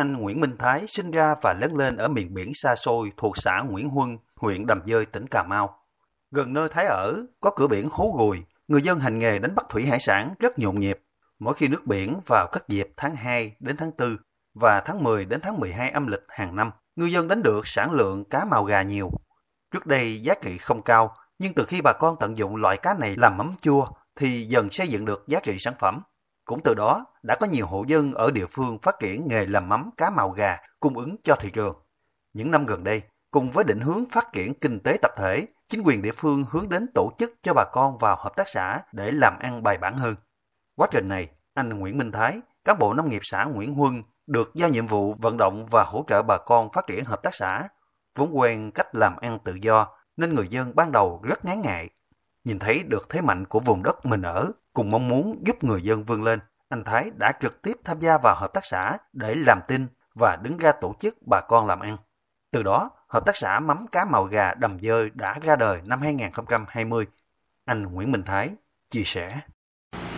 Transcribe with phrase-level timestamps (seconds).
[0.00, 3.36] Anh Nguyễn Minh Thái sinh ra và lớn lên ở miền biển xa xôi thuộc
[3.36, 5.78] xã Nguyễn Huân, huyện Đầm Dơi, tỉnh Cà Mau.
[6.30, 9.66] Gần nơi Thái ở, có cửa biển Hố Gùi, người dân hành nghề đánh bắt
[9.68, 11.00] thủy hải sản rất nhộn nhịp.
[11.38, 14.16] Mỗi khi nước biển vào các dịp tháng 2 đến tháng 4
[14.54, 17.92] và tháng 10 đến tháng 12 âm lịch hàng năm, người dân đánh được sản
[17.92, 19.10] lượng cá màu gà nhiều.
[19.70, 22.94] Trước đây giá trị không cao, nhưng từ khi bà con tận dụng loại cá
[22.94, 23.86] này làm mắm chua
[24.16, 26.02] thì dần xây dựng được giá trị sản phẩm.
[26.50, 29.68] Cũng từ đó đã có nhiều hộ dân ở địa phương phát triển nghề làm
[29.68, 31.76] mắm cá màu gà cung ứng cho thị trường.
[32.32, 35.82] Những năm gần đây, cùng với định hướng phát triển kinh tế tập thể, chính
[35.84, 39.12] quyền địa phương hướng đến tổ chức cho bà con vào hợp tác xã để
[39.12, 40.14] làm ăn bài bản hơn.
[40.76, 44.50] Quá trình này, anh Nguyễn Minh Thái, cán bộ nông nghiệp xã Nguyễn Huân được
[44.54, 47.68] giao nhiệm vụ vận động và hỗ trợ bà con phát triển hợp tác xã.
[48.16, 51.88] Vốn quen cách làm ăn tự do nên người dân ban đầu rất ngán ngại.
[52.44, 55.82] Nhìn thấy được thế mạnh của vùng đất mình ở, cùng mong muốn giúp người
[55.82, 59.34] dân vươn lên, anh Thái đã trực tiếp tham gia vào hợp tác xã để
[59.34, 61.96] làm tin và đứng ra tổ chức bà con làm ăn.
[62.50, 66.00] Từ đó, hợp tác xã mắm cá màu gà đầm dơi đã ra đời năm
[66.00, 67.06] 2020.
[67.64, 68.50] Anh Nguyễn Minh Thái
[68.90, 69.40] chia sẻ.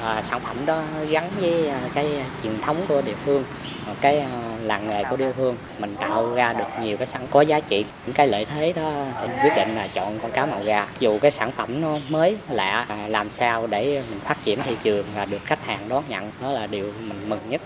[0.00, 3.44] À, sản phẩm đó gắn với à, cái truyền thống của địa phương
[3.86, 5.56] ờ, cái à, làng nghề của địa phương.
[5.78, 7.86] Mình tạo ra được nhiều cái sản có giá trị.
[8.06, 9.04] Những cái lợi thế đó
[9.42, 10.88] quyết định là chọn con cá màu gà.
[10.98, 14.76] Dù cái sản phẩm nó mới lạ à, làm sao để mình phát triển thị
[14.82, 17.60] trường và được khách hàng đón nhận đó là điều mình mừng nhất.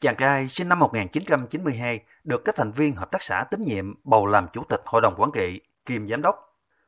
[0.00, 4.26] Chàng trai sinh năm 1992 được các thành viên hợp tác xã tín nhiệm bầu
[4.26, 6.36] làm chủ tịch hội đồng quản trị, kiêm giám đốc.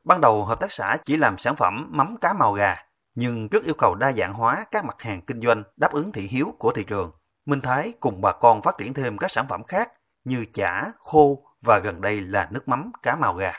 [0.03, 2.75] Ban đầu hợp tác xã chỉ làm sản phẩm mắm cá màu gà,
[3.15, 6.21] nhưng rất yêu cầu đa dạng hóa các mặt hàng kinh doanh đáp ứng thị
[6.21, 7.11] hiếu của thị trường.
[7.45, 9.91] Minh Thái cùng bà con phát triển thêm các sản phẩm khác
[10.23, 13.53] như chả, khô và gần đây là nước mắm cá màu gà.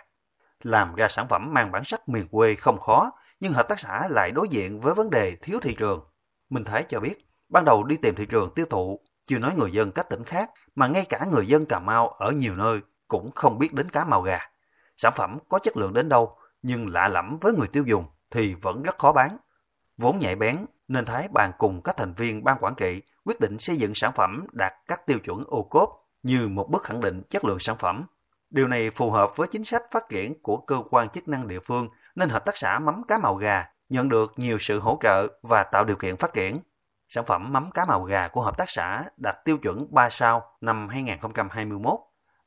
[0.62, 4.08] Làm ra sản phẩm mang bản sắc miền quê không khó, nhưng hợp tác xã
[4.08, 6.04] lại đối diện với vấn đề thiếu thị trường.
[6.50, 9.70] Minh Thái cho biết, ban đầu đi tìm thị trường tiêu thụ, chưa nói người
[9.72, 13.30] dân các tỉnh khác, mà ngay cả người dân Cà Mau ở nhiều nơi cũng
[13.34, 14.38] không biết đến cá màu gà.
[14.96, 18.54] Sản phẩm có chất lượng đến đâu, nhưng lạ lẫm với người tiêu dùng thì
[18.54, 19.36] vẫn rất khó bán.
[19.96, 23.58] Vốn nhạy bén, nên Thái bàn cùng các thành viên ban quản trị quyết định
[23.58, 25.90] xây dựng sản phẩm đạt các tiêu chuẩn ô cốp
[26.22, 28.04] như một bước khẳng định chất lượng sản phẩm.
[28.50, 31.60] Điều này phù hợp với chính sách phát triển của cơ quan chức năng địa
[31.60, 35.26] phương nên hợp tác xã mắm cá màu gà nhận được nhiều sự hỗ trợ
[35.42, 36.60] và tạo điều kiện phát triển.
[37.08, 40.42] Sản phẩm mắm cá màu gà của hợp tác xã đạt tiêu chuẩn 3 sao
[40.60, 41.94] năm 2021.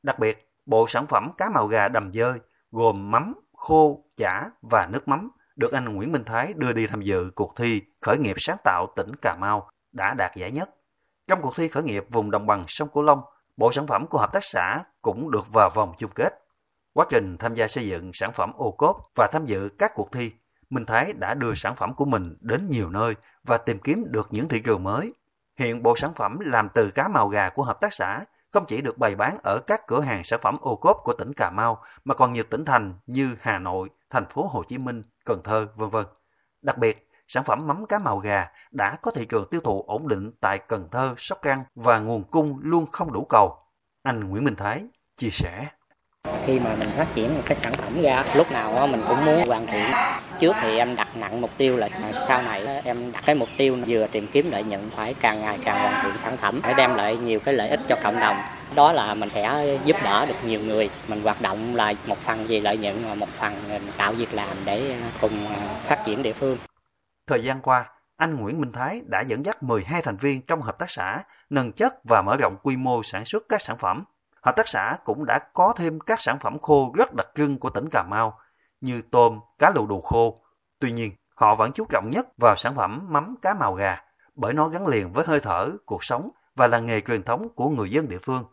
[0.02, 2.38] Đặc biệt, bộ sản phẩm cá màu gà đầm dơi
[2.70, 7.02] gồm mắm, khô, chả và nước mắm được anh Nguyễn Minh Thái đưa đi tham
[7.02, 10.70] dự cuộc thi khởi nghiệp sáng tạo tỉnh Cà Mau đã đạt giải nhất.
[11.28, 13.20] Trong cuộc thi khởi nghiệp vùng đồng bằng sông Cửu Long,
[13.56, 16.32] bộ sản phẩm của hợp tác xã cũng được vào vòng chung kết.
[16.92, 20.12] Quá trình tham gia xây dựng sản phẩm ô cốp và tham dự các cuộc
[20.12, 20.32] thi,
[20.70, 24.28] Minh Thái đã đưa sản phẩm của mình đến nhiều nơi và tìm kiếm được
[24.30, 25.14] những thị trường mới.
[25.58, 28.82] Hiện bộ sản phẩm làm từ cá màu gà của hợp tác xã không chỉ
[28.82, 31.82] được bày bán ở các cửa hàng sản phẩm ô cốp của tỉnh Cà Mau
[32.04, 35.66] mà còn nhiều tỉnh thành như Hà Nội, thành phố Hồ Chí Minh, Cần Thơ,
[35.76, 36.06] vân vân.
[36.62, 40.08] Đặc biệt, sản phẩm mắm cá màu gà đã có thị trường tiêu thụ ổn
[40.08, 43.58] định tại Cần Thơ, Sóc Trăng và nguồn cung luôn không đủ cầu.
[44.02, 44.84] Anh Nguyễn Minh Thái
[45.16, 45.68] chia sẻ.
[46.46, 49.46] Khi mà mình phát triển một cái sản phẩm ra, lúc nào mình cũng muốn
[49.46, 49.90] hoàn thiện.
[50.40, 53.48] Trước thì em đặt nặng mục tiêu là à, sau này em đặt cái mục
[53.56, 56.74] tiêu vừa tìm kiếm lợi nhuận phải càng ngày càng hoàn thiện sản phẩm, để
[56.76, 58.36] đem lại nhiều cái lợi ích cho cộng đồng.
[58.74, 60.90] Đó là mình sẽ giúp đỡ được nhiều người.
[61.08, 64.34] Mình hoạt động là một phần vì lợi nhuận và một phần mình tạo việc
[64.34, 66.58] làm để à, cùng à, phát triển địa phương.
[67.26, 67.84] Thời gian qua,
[68.16, 71.72] anh Nguyễn Minh Thái đã dẫn dắt 12 thành viên trong hợp tác xã nâng
[71.72, 74.04] chất và mở rộng quy mô sản xuất các sản phẩm.
[74.44, 77.70] Hợp tác xã cũng đã có thêm các sản phẩm khô rất đặc trưng của
[77.70, 78.38] tỉnh Cà Mau
[78.80, 80.40] như tôm, cá lù đù khô.
[80.78, 83.98] Tuy nhiên, họ vẫn chú trọng nhất vào sản phẩm mắm cá màu gà
[84.34, 87.68] bởi nó gắn liền với hơi thở, cuộc sống và là nghề truyền thống của
[87.68, 88.44] người dân địa phương.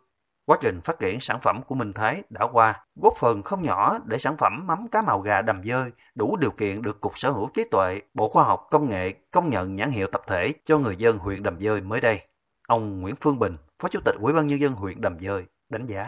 [0.46, 3.97] Quá trình phát triển sản phẩm của Minh Thái đã qua, góp phần không nhỏ
[4.06, 7.31] để sản phẩm mắm cá màu gà đầm dơi đủ điều kiện được Cục Sở
[7.31, 10.78] hữu trí tuệ, Bộ Khoa học Công nghệ công nhận nhãn hiệu tập thể cho
[10.78, 12.22] người dân huyện Đầm Dơi mới đây.
[12.68, 15.85] Ông Nguyễn Phương Bình, Phó Chủ tịch Ủy ban Nhân dân huyện Đầm Dơi, đánh
[15.85, 16.06] giá.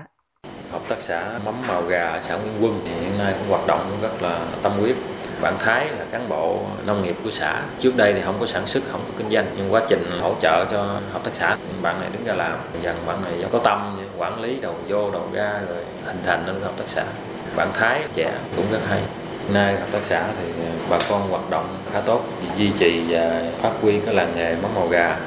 [0.71, 4.21] Hợp tác xã mắm màu gà xã Nguyễn Quân hiện nay cũng hoạt động rất
[4.21, 4.95] là tâm huyết.
[5.41, 7.61] Bạn Thái là cán bộ nông nghiệp của xã.
[7.79, 10.35] Trước đây thì không có sản xuất, không có kinh doanh, nhưng quá trình hỗ
[10.41, 12.59] trợ cho hợp tác xã, bạn này đứng ra làm.
[12.81, 16.61] Dần bạn này có tâm, quản lý đầu vô, đầu ra, rồi hình thành nên
[16.61, 17.03] hợp tác xã.
[17.55, 19.01] Bạn Thái trẻ cũng rất hay.
[19.49, 22.23] Nay hợp tác xã thì bà con hoạt động khá tốt,
[22.57, 25.17] duy trì và phát huy cái làng nghề mắm màu gà.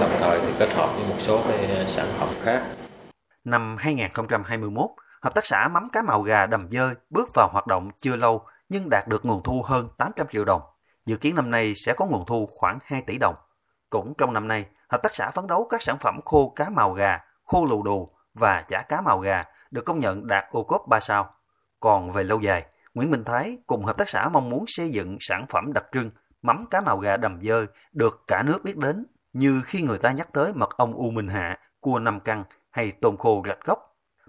[0.00, 2.60] Đồng thời thì kết hợp với một số cái sản phẩm khác
[3.44, 4.90] năm 2021
[5.22, 8.46] hợp tác xã mắm cá màu gà đầm dơi bước vào hoạt động chưa lâu
[8.68, 10.62] nhưng đạt được nguồn thu hơn 800 triệu đồng.
[11.06, 13.34] Dự kiến năm nay sẽ có nguồn thu khoảng 2 tỷ đồng.
[13.90, 16.92] Cũng trong năm nay, hợp tác xã phấn đấu các sản phẩm khô cá màu
[16.92, 20.88] gà, khô lù đù và chả cá màu gà được công nhận đạt ô cốp
[20.88, 21.34] 3 sao.
[21.80, 25.16] Còn về lâu dài, Nguyễn Minh Thái cùng hợp tác xã mong muốn xây dựng
[25.20, 26.10] sản phẩm đặc trưng
[26.42, 30.12] mắm cá màu gà đầm dơi được cả nước biết đến như khi người ta
[30.12, 33.78] nhắc tới mật ong U Minh Hạ, cua năm căn hay tôm khô rạch gốc.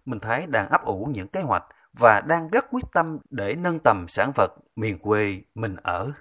[0.06, 1.63] Minh Thái đang ấp ủ những kế hoạch
[2.00, 6.12] và đang rất quyết tâm để nâng tầm sản vật miền quê mình ở.